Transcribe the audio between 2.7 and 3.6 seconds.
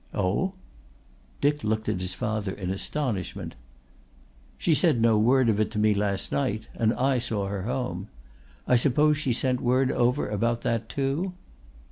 astonishment.